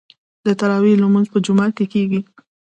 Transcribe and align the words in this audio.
د 0.45 0.47
تراويح 0.59 0.97
لمونځ 1.01 1.27
په 1.33 1.37
جومات 1.45 1.71
کې 1.77 1.85
کیږي. 1.93 2.19